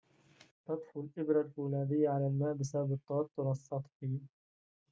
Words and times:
تطفو 0.65 1.01
الإبرة 1.01 1.41
الفولاذيّة 1.41 2.09
على 2.09 2.27
الماء 2.27 2.53
بسبب 2.53 2.91
التوتّر 2.91 3.51
السطحي 3.51 4.19